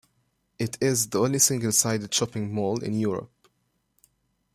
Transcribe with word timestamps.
It 0.57 0.79
is 0.81 1.07
the 1.09 1.19
only 1.21 1.37
single-sided 1.37 2.11
shopping 2.11 2.51
mall 2.51 2.83
in 2.83 2.93
Europe. 2.95 3.29